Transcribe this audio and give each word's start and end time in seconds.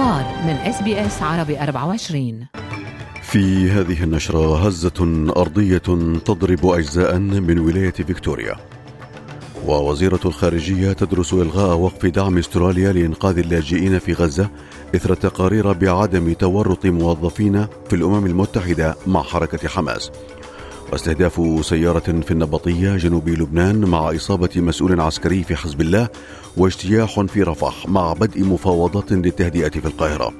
الأخبار 0.00 0.44
من 0.44 0.56
إس 0.56 0.82
بي 0.82 1.06
إس 1.06 1.22
عربي 1.22 1.60
24 1.60 2.46
في 3.22 3.70
هذه 3.70 4.04
النشرة 4.04 4.66
هزة 4.66 5.32
أرضية 5.36 5.78
تضرب 6.24 6.66
أجزاء 6.66 7.18
من 7.18 7.58
ولاية 7.58 7.90
فيكتوريا. 7.90 8.56
ووزيرة 9.66 10.20
الخارجية 10.24 10.92
تدرس 10.92 11.32
إلغاء 11.32 11.76
وقف 11.76 12.06
دعم 12.06 12.38
استراليا 12.38 12.92
لإنقاذ 12.92 13.38
اللاجئين 13.38 13.98
في 13.98 14.12
غزة 14.12 14.50
إثر 14.94 15.14
تقارير 15.14 15.72
بعدم 15.72 16.32
تورط 16.32 16.86
موظفين 16.86 17.66
في 17.88 17.96
الأمم 17.96 18.26
المتحدة 18.26 18.96
مع 19.06 19.22
حركة 19.22 19.68
حماس. 19.68 20.10
واستهداف 20.92 21.66
سيارة 21.66 22.20
في 22.20 22.30
النبطية 22.30 22.96
جنوب 22.96 23.28
لبنان 23.28 23.84
مع 23.84 24.16
إصابة 24.16 24.48
مسؤول 24.56 25.00
عسكري 25.00 25.44
في 25.44 25.56
حزب 25.56 25.80
الله 25.80 26.08
واجتياح 26.56 27.20
في 27.20 27.42
رفح 27.42 27.88
مع 27.88 28.12
بدء 28.12 28.44
مفاوضات 28.44 29.12
للتهدئة 29.12 29.70
في 29.70 29.84
القاهرة. 29.84 30.32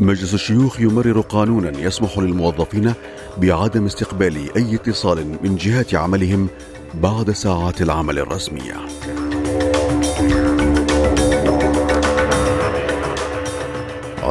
مجلس 0.00 0.34
الشيوخ 0.34 0.80
يمرر 0.80 1.20
قانونا 1.20 1.78
يسمح 1.78 2.18
للموظفين 2.18 2.92
بعدم 3.38 3.84
استقبال 3.84 4.56
أي 4.56 4.74
اتصال 4.74 5.36
من 5.42 5.56
جهات 5.56 5.94
عملهم 5.94 6.48
بعد 6.94 7.30
ساعات 7.30 7.82
العمل 7.82 8.18
الرسمية. 8.18 8.76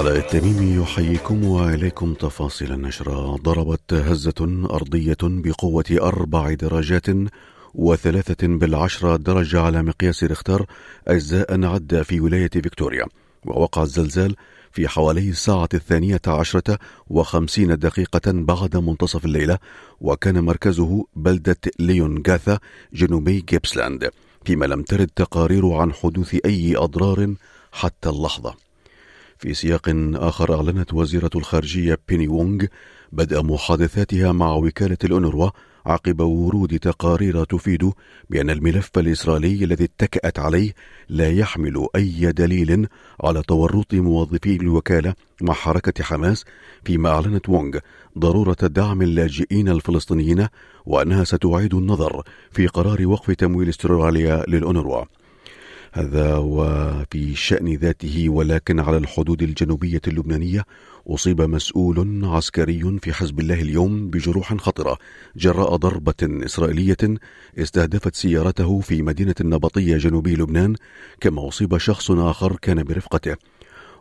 علاء 0.04 0.18
التميمي 0.18 0.82
يحييكم 0.82 1.46
وإليكم 1.46 2.14
تفاصيل 2.14 2.72
النشرة 2.72 3.36
ضربت 3.36 3.94
هزة 3.94 4.68
أرضية 4.70 5.18
بقوة 5.22 5.86
أربع 5.92 6.54
درجات 6.54 7.06
وثلاثة 7.74 8.48
بالعشرة 8.48 9.16
درجة 9.16 9.62
على 9.62 9.84
مقياس 9.84 10.24
ريختر 10.24 10.66
أجزاء 11.08 11.66
عدة 11.66 12.04
في 12.04 12.20
ولاية 12.20 12.50
فيكتوريا 12.50 13.06
ووقع 13.46 13.84
الزلزال 13.84 14.36
في 14.72 14.88
حوالي 14.88 15.30
الساعة 15.30 15.70
الثانية 15.74 16.22
عشرة 16.28 16.80
وخمسين 17.08 17.78
دقيقة 17.78 18.32
بعد 18.32 18.78
منتصف 18.78 19.26
الليلة 19.26 19.58
وكان 20.02 20.40
مركزه 20.40 21.06
بلدة 21.16 21.60
ليون 21.80 22.24
غاثا 22.28 22.60
جنوبي 22.94 23.44
جيبسلاند 23.50 24.10
فيما 24.46 24.66
لم 24.66 24.82
ترد 24.82 25.10
تقارير 25.16 25.74
عن 25.74 25.94
حدوث 25.94 26.36
أي 26.46 26.78
أضرار 26.78 27.34
حتى 27.72 28.10
اللحظة. 28.10 28.63
في 29.44 29.54
سياق 29.54 29.90
آخر 30.16 30.56
أعلنت 30.56 30.94
وزيرة 30.94 31.30
الخارجية 31.36 32.00
بيني 32.08 32.28
وونغ 32.28 32.66
بدء 33.12 33.44
محادثاتها 33.44 34.32
مع 34.32 34.54
وكالة 34.54 34.98
الأونروا 35.04 35.50
عقب 35.86 36.20
ورود 36.22 36.80
تقارير 36.80 37.44
تفيد 37.44 37.92
بأن 38.30 38.50
الملف 38.50 38.90
الإسرائيلي 38.98 39.66
الذي 39.66 39.84
اتكأت 39.84 40.40
عليه 40.40 40.74
لا 41.10 41.32
يحمل 41.32 41.88
أي 41.96 42.32
دليل 42.32 42.88
على 43.24 43.42
تورط 43.42 43.94
موظفي 43.94 44.56
الوكالة 44.56 45.14
مع 45.42 45.54
حركة 45.54 46.04
حماس 46.04 46.46
فيما 46.86 47.10
أعلنت 47.10 47.50
وونغ 47.50 47.78
ضرورة 48.18 48.58
دعم 48.62 49.02
اللاجئين 49.02 49.70
الفلسطينيين 49.70 50.48
وأنها 50.86 51.24
ستعيد 51.24 51.74
النظر 51.74 52.24
في 52.52 52.68
قرار 52.68 53.08
وقف 53.08 53.32
تمويل 53.32 53.70
استراليا 53.70 54.44
للأونروا. 54.48 55.04
هذا 55.96 56.38
وفي 56.38 57.36
شأن 57.36 57.74
ذاته 57.74 58.30
ولكن 58.30 58.80
على 58.80 58.98
الحدود 58.98 59.44
الجنوبية 59.44 60.02
اللبنانية 60.08 60.66
أصيب 61.08 61.42
مسؤول 61.42 62.26
عسكري 62.26 63.00
في 63.02 63.14
حزب 63.14 63.40
الله 63.40 63.62
اليوم 63.62 64.10
بجروح 64.10 64.56
خطرة 64.56 64.98
جراء 65.36 65.76
ضربة 65.76 66.14
إسرائيلية 66.22 66.98
استهدفت 67.60 68.16
سيارته 68.16 68.80
في 68.80 69.02
مدينة 69.02 69.36
النبطية 69.42 69.98
جنوبي 69.98 70.36
لبنان 70.36 70.76
كما 71.22 71.48
أصيب 71.48 71.78
شخص 71.78 72.12
آخر 72.12 72.56
كان 72.62 72.84
برفقته. 72.84 73.36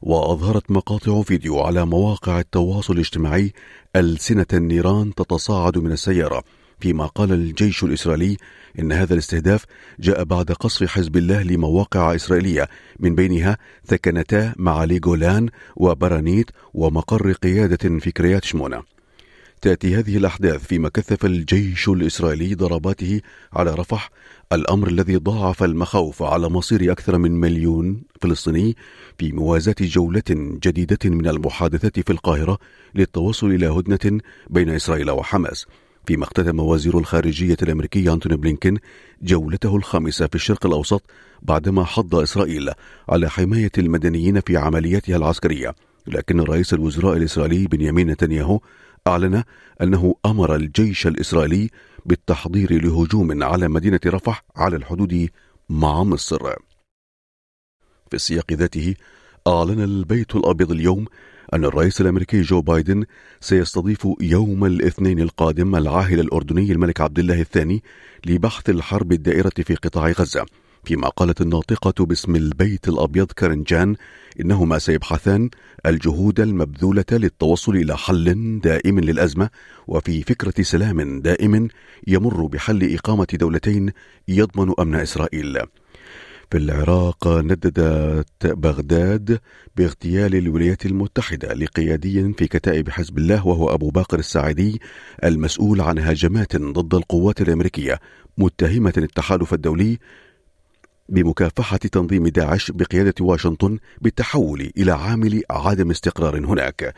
وأظهرت 0.03 0.71
مقاطع 0.71 1.23
فيديو 1.23 1.61
على 1.61 1.87
مواقع 1.87 2.41
التواصل 2.41 2.93
الاجتماعي 2.95 3.53
ألسنة 3.97 4.47
النيران 4.53 5.15
تتصاعد 5.15 5.79
من 5.79 5.93
السيارة. 5.93 6.43
فيما 6.83 7.07
قال 7.07 7.33
الجيش 7.33 7.85
الإسرائيلي 7.85 8.37
إن 8.79 8.93
هذا 8.93 9.15
الاستهداف 9.15 9.65
جاء 10.01 10.25
بعد 10.25 10.53
قصف 10.53 10.87
حزب 10.87 11.17
الله 11.17 11.43
لمواقع 11.43 12.15
إسرائيلية 12.15 12.69
من 12.99 13.15
بينها 13.15 13.59
ثكنتا 13.87 14.55
معالي 14.57 14.99
جولان 14.99 15.49
وبرانيت 15.77 16.51
ومقر 16.75 17.33
قيادة 17.33 17.99
في 17.99 18.11
كريات 18.11 18.45
شمونة 18.45 18.83
تأتي 19.61 19.97
هذه 19.97 20.17
الأحداث 20.17 20.67
فيما 20.67 20.89
كثف 20.89 21.25
الجيش 21.25 21.89
الإسرائيلي 21.89 22.55
ضرباته 22.55 23.21
على 23.53 23.75
رفح 23.75 24.11
الأمر 24.53 24.89
الذي 24.89 25.17
ضاعف 25.17 25.63
المخاوف 25.63 26.23
على 26.23 26.49
مصير 26.49 26.93
أكثر 26.93 27.19
من 27.19 27.33
مليون 27.33 28.03
فلسطيني 28.21 28.77
في 29.19 29.33
موازاة 29.33 29.75
جولة 29.81 30.59
جديدة 30.65 30.99
من 31.05 31.27
المحادثات 31.27 32.01
في 32.01 32.13
القاهرة 32.13 32.59
للتوصل 32.95 33.47
إلى 33.47 33.67
هدنة 33.67 34.21
بين 34.51 34.71
إسرائيل 34.71 35.11
وحماس. 35.11 35.67
فيما 36.07 36.25
اختتم 36.25 36.61
وزير 36.61 36.99
الخارجية 36.99 37.57
الأمريكي 37.63 38.13
أنتوني 38.13 38.37
بلينكين 38.37 38.79
جولته 39.23 39.77
الخامسة 39.77 40.27
في 40.27 40.35
الشرق 40.35 40.67
الأوسط 40.67 41.03
بعدما 41.43 41.85
حض 41.85 42.15
إسرائيل 42.15 42.71
على 43.09 43.31
حماية 43.31 43.71
المدنيين 43.79 44.41
في 44.41 44.57
عملياتها 44.57 45.17
العسكرية 45.17 45.75
لكن 46.07 46.41
رئيس 46.41 46.75
الوزراء 46.75 47.17
الإسرائيلي 47.17 47.67
بنيامين 47.67 48.11
نتنياهو 48.11 48.61
أعلن 49.07 49.45
أنه 49.83 50.15
أمر 50.27 50.55
الجيش 50.55 51.07
الإسرائيلي 51.07 51.71
بالتحضير 52.07 52.83
لهجوم 52.83 53.43
على 53.43 53.69
مدينة 53.69 54.01
رفح 54.07 54.45
على 54.57 54.77
الحدود 54.77 55.29
مع 55.69 56.03
مصر. 56.03 56.39
في 58.11 58.15
السياق 58.15 58.53
ذاته 58.53 58.95
أعلن 59.47 59.83
البيت 59.85 60.37
الأبيض 60.37 60.73
اليوم 60.73 61.07
أن 61.55 61.65
الرئيس 61.65 62.01
الأمريكي 62.01 62.41
جو 62.41 62.61
بايدن 62.61 63.05
سيستضيف 63.41 64.09
يوم 64.21 64.65
الاثنين 64.65 65.21
القادم 65.21 65.77
العاهل 65.77 66.21
الأردني 66.21 66.73
الملك 66.73 67.01
عبد 67.01 67.19
الله 67.19 67.41
الثاني 67.41 67.83
لبحث 68.27 68.71
الحرب 68.71 69.13
الدائرة 69.13 69.53
في 69.57 69.75
قطاع 69.75 70.11
غزة. 70.11 70.47
فيما 70.85 71.09
قالت 71.09 71.41
الناطقة 71.41 72.05
باسم 72.05 72.37
البيت 72.37 72.89
الأبيض 72.89 73.27
كارين 73.33 73.63
جان 73.63 73.97
إنهما 74.41 74.79
سيبحثان 74.79 75.51
الجهود 75.87 76.41
المبذولة 76.41 77.05
للتوصل 77.13 77.77
إلى 77.77 77.97
حل 77.97 78.61
دائم 78.61 79.01
للأزمة 79.01 79.51
وفي 79.87 80.23
فكرة 80.23 80.63
سلام 80.63 81.21
دائم 81.21 81.69
يمر 82.07 82.47
بحل 82.47 82.95
إقامة 82.95 83.27
دولتين 83.33 83.91
يضمن 84.29 84.75
أمن 84.81 84.95
إسرائيل. 84.95 85.59
في 86.53 86.59
العراق 86.59 87.29
نددت 87.29 88.47
بغداد 88.47 89.41
باغتيال 89.77 90.35
الولايات 90.35 90.87
المتحدة 90.87 91.55
لقيادي 91.55 92.33
في 92.33 92.47
كتائب 92.47 92.91
حزب 92.91 93.19
الله 93.19 93.47
وهو 93.47 93.75
أبو 93.75 93.91
باقر 93.91 94.19
الساعدي 94.19 94.81
المسؤول 95.25 95.81
عن 95.81 95.99
هجمات 95.99 96.57
ضد 96.57 96.95
القوات 96.95 97.41
الأمريكية 97.41 98.01
متهمة 98.39 98.93
التحالف 98.97 99.55
الدولي 99.55 99.99
بمكافحة 101.09 101.77
تنظيم 101.77 102.29
داعش 102.29 102.71
بقيادة 102.71 103.15
واشنطن 103.21 103.79
بالتحول 104.01 104.73
إلى 104.77 104.93
عامل 104.93 105.43
عدم 105.51 105.91
استقرار 105.91 106.39
هناك. 106.39 106.95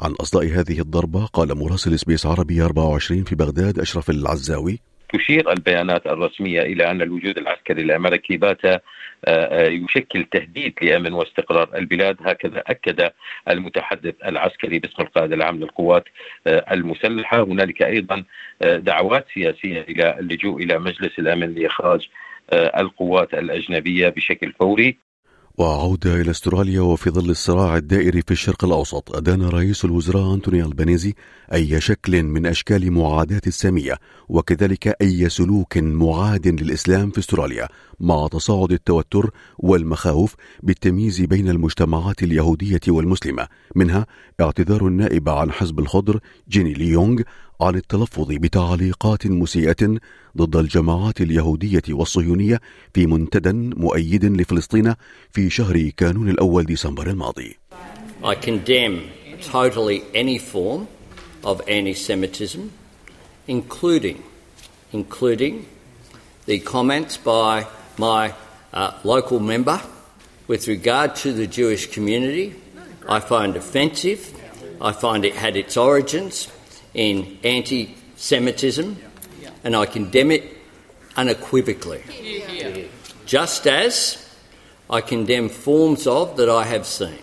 عن 0.00 0.12
أصداء 0.12 0.46
هذه 0.46 0.80
الضربة 0.80 1.26
قال 1.26 1.58
مراسل 1.58 1.98
سبيس 1.98 2.26
عربي 2.26 2.62
24 2.62 3.24
في 3.24 3.34
بغداد 3.34 3.78
أشرف 3.78 4.10
العزاوي 4.10 4.80
تشير 5.12 5.52
البيانات 5.52 6.06
الرسمية 6.06 6.60
إلى 6.60 6.90
أن 6.90 7.02
الوجود 7.02 7.38
العسكري 7.38 7.82
الأمريكي 7.82 8.36
بات 8.36 8.64
آه، 8.64 8.80
آه، 9.24 9.68
يشكل 9.68 10.24
تهديد 10.24 10.74
لأمن 10.82 11.12
واستقرار 11.12 11.68
البلاد 11.74 12.16
هكذا 12.20 12.62
أكد 12.66 13.10
المتحدث 13.48 14.14
العسكري 14.24 14.78
باسم 14.78 15.02
القائد 15.02 15.32
العام 15.32 15.56
للقوات 15.60 16.04
آه، 16.46 16.64
المسلحة. 16.72 17.42
هنالك 17.42 17.82
أيضا 17.82 18.24
دعوات 18.60 19.26
سياسية 19.34 19.80
إلى 19.80 20.18
اللجوء 20.18 20.62
إلى 20.62 20.78
مجلس 20.78 21.18
الأمن 21.18 21.54
لإخراج 21.54 22.08
القوات 22.52 23.34
الأجنبية 23.34 24.08
بشكل 24.08 24.52
فوري. 24.52 25.07
وعودة 25.58 26.20
إلى 26.20 26.30
استراليا 26.30 26.80
وفي 26.80 27.10
ظل 27.10 27.30
الصراع 27.30 27.76
الدائري 27.76 28.22
في 28.22 28.30
الشرق 28.30 28.64
الأوسط 28.64 29.16
أدان 29.16 29.42
رئيس 29.42 29.84
الوزراء 29.84 30.34
أنتوني 30.34 30.62
ألبانيزي 30.62 31.14
أي 31.52 31.80
شكل 31.80 32.22
من 32.22 32.46
أشكال 32.46 32.92
معاداة 32.92 33.40
السامية 33.46 33.98
وكذلك 34.28 34.96
أي 35.02 35.28
سلوك 35.28 35.78
معاد 35.78 36.48
للإسلام 36.48 37.10
في 37.10 37.18
استراليا 37.18 37.68
مع 38.00 38.28
تصاعد 38.28 38.72
التوتر 38.72 39.30
والمخاوف 39.58 40.34
بالتمييز 40.62 41.20
بين 41.20 41.48
المجتمعات 41.48 42.22
اليهودية 42.22 42.80
والمسلمة. 42.88 43.48
منها 43.74 44.06
اعتذار 44.40 44.86
النائب 44.86 45.28
عن 45.28 45.52
حزب 45.52 45.78
الخضر 45.78 46.20
جيني 46.48 46.72
ليونغ 46.72 47.22
عن 47.60 47.74
التلفظ 47.74 48.28
بتعليقات 48.30 49.26
مسيئة 49.26 49.98
ضد 50.36 50.56
الجماعات 50.56 51.20
اليهودية 51.20 51.82
والصهيونية 51.90 52.60
في 52.94 53.06
منتدى 53.06 53.52
مؤيد 53.52 54.24
لفلسطين 54.24 54.94
في 55.32 55.50
شهر 55.50 55.90
كانون 55.96 56.28
الأول 56.28 56.64
ديسمبر 56.64 57.06
الماضي. 57.10 57.56
I 58.22 58.34
condemn 58.34 59.10
totally 59.52 60.02
any 60.14 60.38
form 60.38 60.88
of 61.44 61.60
anti-Semitism, 61.68 62.70
including 63.48 64.22
including 64.92 65.66
the 66.46 66.58
comments 66.60 67.16
by 67.16 67.66
my 67.98 68.34
uh, 68.72 68.92
local 69.04 69.38
member 69.40 69.80
with 70.48 70.66
regard 70.68 71.14
to 71.16 71.32
the 71.32 71.46
Jewish 71.46 71.84
community 71.96 72.54
I 73.08 73.20
find 73.20 73.56
offensive. 73.56 74.20
I 74.80 74.92
find 74.92 75.24
it 75.24 75.34
had 75.34 75.56
its 75.56 75.76
origins 75.76 76.48
in 76.98 77.38
anti 77.44 77.94
Semitism, 78.16 78.96
and 79.62 79.76
I 79.76 79.86
condemn 79.86 80.32
it 80.32 80.42
unequivocally. 81.16 82.02
Just 83.24 83.68
as 83.68 84.28
I 84.90 85.00
condemn 85.00 85.48
forms 85.48 86.08
of 86.08 86.36
that 86.38 86.48
I 86.48 86.64
have 86.64 86.84
seen 86.84 87.20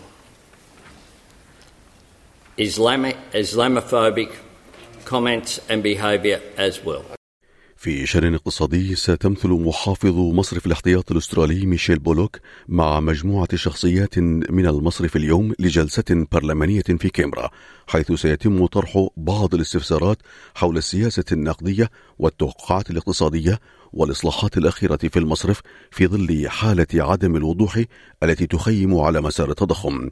Islamic, 2.56 3.18
Islamophobic 3.32 4.34
comments 5.04 5.60
and 5.68 5.82
behaviour 5.82 6.40
as 6.56 6.82
well. 6.82 7.04
في 7.76 8.06
شأن 8.06 8.34
اقتصادي 8.34 8.94
ستمثل 8.94 9.48
محافظ 9.48 10.16
مصرف 10.16 10.66
الاحتياط 10.66 11.12
الأسترالي 11.12 11.66
ميشيل 11.66 11.98
بولوك 11.98 12.38
مع 12.68 13.00
مجموعة 13.00 13.56
شخصيات 13.56 14.18
من 14.18 14.66
المصرف 14.66 15.16
اليوم 15.16 15.52
لجلسة 15.58 16.26
برلمانية 16.32 16.82
في 16.82 17.08
كامبرا 17.08 17.50
حيث 17.86 18.12
سيتم 18.12 18.66
طرح 18.66 19.06
بعض 19.16 19.54
الاستفسارات 19.54 20.18
حول 20.54 20.76
السياسة 20.76 21.24
النقدية 21.32 21.90
والتوقعات 22.18 22.90
الاقتصادية 22.90 23.60
والإصلاحات 23.92 24.58
الأخيرة 24.58 24.96
في 24.96 25.18
المصرف 25.18 25.60
في 25.90 26.06
ظل 26.06 26.48
حالة 26.48 26.86
عدم 26.94 27.36
الوضوح 27.36 27.82
التي 28.22 28.46
تخيم 28.46 28.98
على 28.98 29.20
مسار 29.20 29.50
التضخم. 29.50 30.10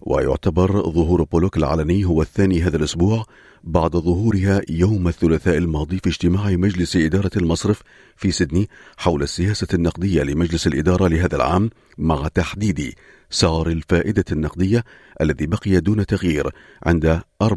ويعتبر 0.00 0.90
ظهور 0.90 1.22
بولوك 1.22 1.56
العلني 1.56 2.04
هو 2.04 2.22
الثاني 2.22 2.62
هذا 2.62 2.76
الأسبوع 2.76 3.24
بعد 3.64 3.96
ظهورها 3.96 4.62
يوم 4.68 5.08
الثلاثاء 5.08 5.58
الماضي 5.58 5.98
في 5.98 6.08
اجتماع 6.08 6.50
مجلس 6.50 6.96
إدارة 6.96 7.30
المصرف 7.36 7.82
في 8.16 8.30
سيدني 8.30 8.68
حول 8.96 9.22
السياسة 9.22 9.68
النقدية 9.74 10.22
لمجلس 10.22 10.66
الإدارة 10.66 11.08
لهذا 11.08 11.36
العام 11.36 11.70
مع 11.98 12.28
تحديد 12.28 12.94
سعر 13.30 13.66
الفائدة 13.66 14.24
النقدية 14.32 14.84
الذي 15.20 15.46
بقي 15.46 15.80
دون 15.80 16.06
تغيير 16.06 16.50
عند 16.86 17.20
4.35 17.44 17.48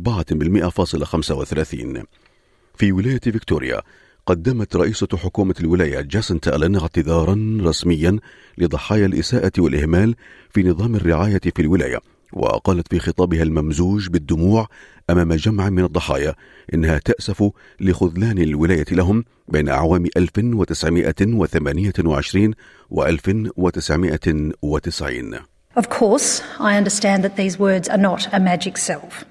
في 2.76 2.92
ولاية 2.92 3.20
فيكتوريا 3.20 3.82
قدمت 4.26 4.76
رئيسة 4.76 5.08
حكومة 5.14 5.56
الولاية 5.60 6.02
جاسنت 6.02 6.48
ألن 6.48 6.76
اعتذارا 6.76 7.58
رسميا 7.62 8.20
لضحايا 8.58 9.06
الإساءة 9.06 9.52
والإهمال 9.58 10.16
في 10.50 10.64
نظام 10.64 10.96
الرعاية 10.96 11.42
في 11.56 11.62
الولاية. 11.62 12.13
وقالت 12.34 12.88
في 12.88 13.00
خطابها 13.00 13.44
الممزوج 13.44 14.10
بالدموع 14.10 14.68
أمام 15.10 15.34
جمع 15.34 15.70
من 15.70 15.84
الضحايا 15.84 16.36
إنها 16.74 16.98
تأسف 16.98 17.52
لخذلان 17.80 18.38
الولاية 18.38 18.86
لهم 18.92 19.26
بين 19.48 19.70
أعوام 19.70 20.06
1928 20.18 22.54
و 22.90 23.04
1990 23.04 25.40
Of 25.76 25.90
course, 25.90 26.44
I 26.60 26.78
understand 26.78 27.24
that 27.24 27.36
these 27.36 27.58
words 27.58 27.90
are 27.90 27.98
not 27.98 28.28
a 28.32 28.40
magic 28.40 28.78
salve. 28.78 29.26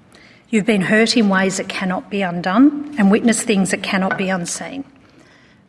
You've 0.50 0.66
been 0.66 0.82
hurt 0.82 1.16
in 1.16 1.28
ways 1.28 1.58
that 1.58 1.68
cannot 1.68 2.10
be 2.10 2.22
undone 2.22 2.96
and 2.98 3.12
witnessed 3.12 3.46
things 3.46 3.70
that 3.70 3.84
cannot 3.84 4.18
be 4.18 4.28
unseen. 4.28 4.82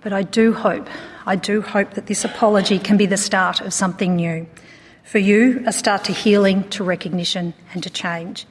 But 0.03 0.13
I 0.13 0.23
do 0.23 0.51
hope, 0.51 0.89
I 1.25 1.35
do 1.35 1.61
hope 1.61 1.93
that 1.93 2.07
this 2.07 2.25
apology 2.25 2.79
can 2.79 2.97
be 2.97 3.05
the 3.05 3.17
start 3.17 3.61
of 3.61 3.71
something 3.71 4.15
new. 4.15 4.47
For 5.03 5.19
you, 5.19 5.63
a 5.65 5.73
start 5.73 6.05
to 6.05 6.13
healing, 6.13 6.67
to 6.69 6.83
recognition, 6.83 7.53
and 7.73 7.83
to 7.83 7.89
change. 7.89 8.45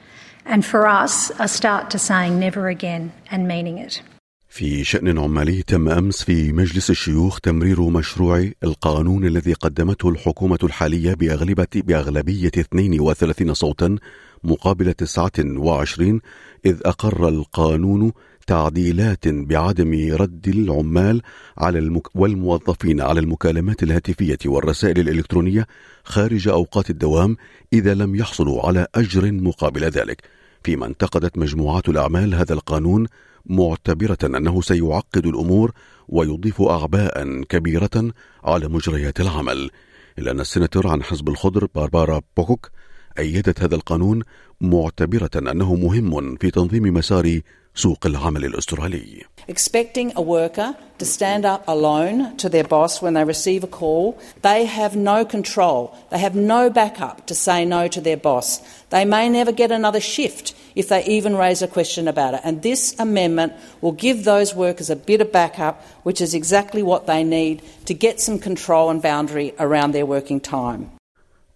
And 0.44 0.64
for 0.64 0.87
us, 0.87 1.31
a 1.38 1.49
start 1.49 1.90
to 1.90 1.99
saying 1.99 2.38
never 2.38 2.69
again 2.69 3.12
and 3.31 3.49
meaning 3.49 3.78
it. 3.78 4.02
في 4.49 4.84
شأن 4.84 5.19
عمالي 5.19 5.62
تم 5.62 5.88
أمس 5.88 6.22
في 6.22 6.52
مجلس 6.52 6.90
الشيوخ 6.90 7.40
تمرير 7.40 7.82
مشروع 7.82 8.50
القانون 8.64 9.26
الذي 9.26 9.52
قدمته 9.52 10.08
الحكومة 10.08 10.58
الحالية 10.62 11.14
بأغلبية, 11.14 11.69
بأغلبية 11.75 12.50
32 12.56 13.55
صوتا 13.55 13.96
مقابل 14.44 14.94
29 14.94 16.20
إذ 16.66 16.81
أقر 16.84 17.28
القانون 17.28 18.12
تعديلات 18.47 19.29
بعدم 19.29 20.15
رد 20.15 20.49
العمال 20.49 21.23
على 21.59 21.79
المك... 21.79 22.17
والموظفين 22.17 23.00
على 23.00 23.21
المكالمات 23.21 23.83
الهاتفية 23.83 24.39
والرسائل 24.47 24.99
الإلكترونية 24.99 25.67
خارج 26.05 26.49
أوقات 26.49 26.91
الدوام 26.91 27.37
إذا 27.73 27.94
لم 27.94 28.15
يحصلوا 28.17 28.67
على 28.67 28.87
أجر 28.94 29.33
مقابل 29.33 29.85
ذلك. 29.85 30.23
فيما 30.65 30.87
انتقدت 30.87 31.39
مجموعات 31.39 31.89
الأعمال 31.89 32.35
هذا 32.35 32.53
القانون 32.53 33.06
معتبرة 33.47 34.19
أنه 34.25 34.62
سيعقد 34.62 35.27
الأمور 35.27 35.73
ويضيف 36.09 36.62
أعباء 36.62 37.43
كبيرة 37.43 38.12
على 38.44 38.69
مجريات 38.69 39.21
العمل. 39.21 39.71
إلا 40.19 40.31
أن 40.31 40.41
السيناتور 40.41 40.87
عن 40.87 41.03
حزب 41.03 41.29
الخضر 41.29 41.67
باربارا 41.75 42.21
بوكوك 42.37 42.71
أيدت 43.19 43.62
هذا 43.62 43.75
القانون 43.75 44.23
معتبرة 44.61 45.31
أنه 45.37 45.75
مهم 45.75 46.37
في 46.37 46.50
تنظيم 46.50 46.83
مسار 46.83 47.41
سوق 47.77 48.06
العمل 48.06 48.45
الأسترالي 48.45 49.24
Expecting 49.48 50.12
a 50.15 50.21
worker 50.21 50.75
to 50.98 51.06
stand 51.06 51.45
up 51.45 51.63
alone 51.68 52.36
to 52.38 52.50
their 52.50 52.63
boss 52.63 53.01
when 53.01 53.13
they 53.13 53.24
receive 53.24 53.63
a 53.63 53.68
call, 53.68 54.19
they 54.42 54.65
have 54.65 54.95
no 54.95 55.24
control. 55.24 55.95
They 56.09 56.18
have 56.18 56.36
no 56.36 56.69
backup 56.69 57.27
to 57.27 57.36
say 57.36 57.63
no 57.63 57.88
to 57.88 58.01
their 58.01 58.18
boss. 58.18 58.59
They 58.89 59.06
may 59.06 59.30
never 59.30 59.54
get 59.54 59.71
another 59.71 60.01
shift 60.01 60.54
if 60.75 60.89
they 60.89 61.06
even 61.06 61.38
raise 61.38 61.62
a 61.62 61.68
question 61.68 62.07
about 62.07 62.33
it. 62.33 62.42
And 62.44 62.62
this 62.62 63.00
amendment 63.00 63.54
will 63.80 63.94
give 63.94 64.25
those 64.25 64.54
workers 64.54 64.89
a 64.89 64.95
bit 64.95 65.21
of 65.21 65.31
backup, 65.31 65.81
which 66.04 66.19
is 66.19 66.33
exactly 66.33 66.83
what 66.83 67.06
they 67.06 67.24
need 67.24 67.62
to 67.86 67.94
get 67.94 68.19
some 68.19 68.39
control 68.39 68.89
and 68.89 69.01
boundary 69.01 69.54
around 69.59 69.92
their 69.92 70.06
working 70.06 70.42
time. 70.42 70.92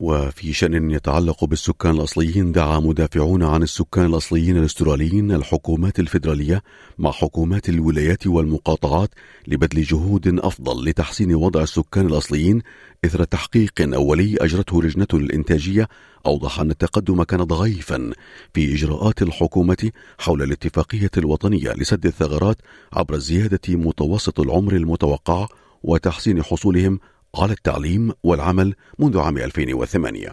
وفي 0.00 0.52
شأن 0.52 0.90
يتعلق 0.90 1.44
بالسكان 1.44 1.94
الأصليين 1.94 2.52
دعا 2.52 2.80
مدافعون 2.80 3.42
عن 3.42 3.62
السكان 3.62 4.06
الأصليين 4.06 4.56
الأستراليين 4.56 5.32
الحكومات 5.32 5.98
الفيدرالية 5.98 6.62
مع 6.98 7.10
حكومات 7.10 7.68
الولايات 7.68 8.26
والمقاطعات 8.26 9.10
لبذل 9.48 9.82
جهود 9.82 10.38
أفضل 10.38 10.88
لتحسين 10.88 11.34
وضع 11.34 11.62
السكان 11.62 12.06
الأصليين 12.06 12.62
إثر 13.04 13.24
تحقيق 13.24 13.72
أولي 13.94 14.36
أجرته 14.40 14.82
لجنة 14.82 15.06
الإنتاجية. 15.14 15.88
أوضح 16.26 16.60
أن 16.60 16.70
التقدم 16.70 17.22
كان 17.22 17.42
ضعيفا 17.42 18.12
في 18.54 18.74
إجراءات 18.74 19.22
الحكومة 19.22 19.90
حول 20.18 20.42
الاتفاقية 20.42 21.10
الوطنية 21.16 21.72
لسد 21.72 22.06
الثغرات 22.06 22.56
عبر 22.92 23.18
زيادة 23.18 23.60
متوسط 23.68 24.40
العمر 24.40 24.76
المتوقع 24.76 25.46
وتحسين 25.82 26.42
حصولهم 26.42 27.00
على 27.38 27.52
التعليم 27.52 28.12
والعمل 28.22 28.74
منذ 28.98 29.18
عام 29.18 29.38
2008 29.38 30.32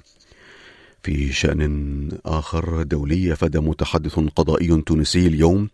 في 1.03 1.31
شأن 1.31 2.11
آخر 2.25 2.83
دولي 2.83 3.33
أفاد 3.33 3.57
متحدث 3.57 4.19
قضائي 4.19 4.81
تونسي 4.81 5.27
اليوم 5.27 5.69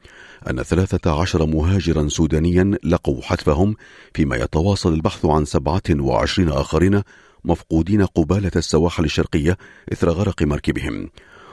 أن 0.49 0.63
13 0.63 1.45
مهاجرا 1.45 2.07
سودانيا 2.07 2.77
لقوا 2.83 3.21
حتفهم 3.21 3.75
فيما 4.13 4.35
يتواصل 4.35 4.93
البحث 4.93 5.25
عن 5.25 5.45
27 5.45 6.49
آخرين 6.49 7.01
مفقودين 7.45 8.05
قبالة 8.05 8.51
السواحل 8.55 9.05
الشرقية 9.05 9.57
إثر 9.93 10.09
غرق 10.09 10.43
مركبهم. 10.43 11.09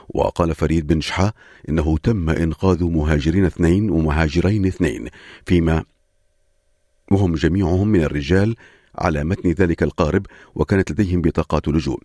وقال 0.09 0.55
فريد 0.55 0.87
بن 0.87 1.01
شحا 1.01 1.31
إنه 1.69 1.97
تم 1.97 2.29
إنقاذ 2.29 2.83
مهاجرين 2.83 3.45
اثنين 3.45 3.89
ومهاجرين 3.89 4.65
اثنين 4.65 5.09
فيما 5.45 5.83
وهم 7.11 7.35
جميعهم 7.35 7.87
من 7.87 8.03
الرجال 8.03 8.55
على 8.99 9.23
متن 9.23 9.51
ذلك 9.51 9.83
القارب 9.83 10.25
وكانت 10.55 10.91
لديهم 10.91 11.21
بطاقات 11.21 11.67
لجوء 11.67 11.99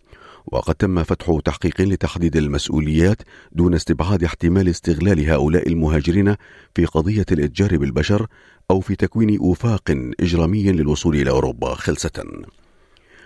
وقد 0.45 0.75
تم 0.75 1.03
فتح 1.03 1.39
تحقيق 1.45 1.81
لتحديد 1.81 2.37
المسؤوليات 2.37 3.21
دون 3.51 3.73
استبعاد 3.73 4.23
احتمال 4.23 4.69
استغلال 4.69 5.29
هؤلاء 5.29 5.67
المهاجرين 5.67 6.35
في 6.75 6.85
قضية 6.85 7.25
الإتجار 7.31 7.77
بالبشر 7.77 8.27
أو 8.71 8.79
في 8.79 8.95
تكوين 8.95 9.39
أوفاق 9.39 10.13
إجرامي 10.19 10.71
للوصول 10.71 11.15
إلى 11.15 11.29
أوروبا 11.29 11.75
خلسة. 11.75 12.23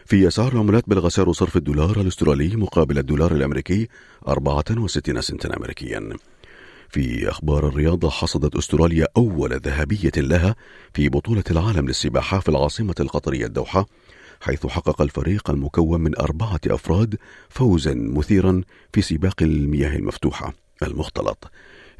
في 0.06 0.28
أسعار 0.28 0.54
العملات 0.54 0.90
بلغ 0.90 1.10
سعر 1.10 1.32
صرف 1.32 1.58
الدولار 1.58 2.02
الأسترالي 2.02 2.56
مقابل 2.56 2.98
الدولار 2.98 3.32
الأمريكي 3.32 3.88
64 4.28 5.22
سنتا 5.22 5.58
أمريكيا. 5.58 6.10
في 6.90 7.30
أخبار 7.30 7.68
الرياضة 7.68 8.10
حصدت 8.10 8.56
أستراليا 8.56 9.08
أول 9.18 9.54
ذهبية 9.54 10.12
لها 10.18 10.56
في 10.94 11.10
بطولة 11.10 11.44
العالم 11.52 11.88
للسباحة 11.88 12.40
في 12.40 12.50
العاصمة 12.50 12.96
القطرية 13.00 13.46
الدوحة 13.46 13.86
حيث 14.42 14.68
حقق 14.68 15.02
الفريق 15.02 15.50
المكون 15.50 16.02
من 16.02 16.20
أربعة 16.20 16.60
أفراد 16.68 17.18
فوزا 17.50 17.94
مثيرا 17.94 18.62
في 18.94 19.02
سباق 19.02 19.36
المياه 19.42 19.96
المفتوحة 19.96 20.54
المختلط. 20.84 21.52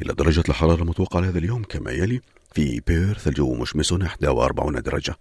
إلى 0.02 0.14
درجة 0.14 0.44
الحرارة 0.50 0.82
المتوقعة 0.82 1.22
لهذا 1.22 1.38
اليوم 1.38 1.64
كما 1.64 1.92
يلي 1.92 2.22
في 2.54 2.82
بيرث 2.88 3.28
الجو 3.28 3.54
مشمس 3.54 3.92
41 3.92 4.82
درجة 4.82 5.16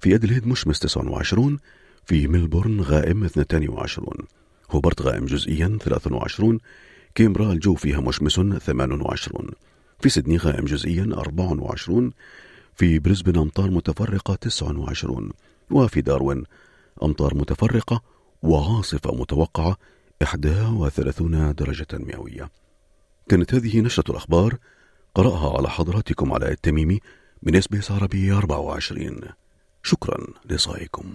في 0.00 0.14
أدليد 0.14 0.46
مشمس 0.46 0.78
29 0.78 1.58
في 2.06 2.28
ملبورن 2.28 2.80
غائم 2.80 3.24
22 3.24 4.06
هوبارت 4.70 5.02
غائم 5.02 5.26
جزئيا 5.26 5.78
23 5.80 6.58
كانبرا 7.14 7.52
الجو 7.52 7.74
فيها 7.74 8.00
مشمس 8.00 8.34
28 8.34 9.50
في 10.00 10.08
سيدني 10.08 10.36
غائم 10.36 10.64
جزئيا 10.64 11.08
24 11.12 12.12
في 12.74 12.98
بريسبن 12.98 13.38
أمطار 13.38 13.70
متفرقة 13.70 14.34
29 14.34 15.30
وفي 15.70 16.00
داروين 16.00 16.44
أمطار 17.02 17.34
متفرقة 17.34 18.02
وعاصفة 18.42 19.14
متوقعة 19.14 19.76
31 20.20 21.54
درجة 21.54 21.86
مئوية. 21.92 22.50
كانت 23.28 23.54
هذه 23.54 23.80
نشرة 23.80 24.10
الأخبار. 24.10 24.56
قرأها 25.14 25.56
على 25.56 25.70
حضراتكم 25.70 26.32
علي 26.32 26.50
التميمي 26.50 27.00
من 27.42 27.56
إس 27.56 27.68
بي 27.68 27.78
إس 27.78 27.90
عربي 27.90 28.32
24 28.32 29.20
شكرا 29.82 30.26
لإصغائكم. 30.44 31.14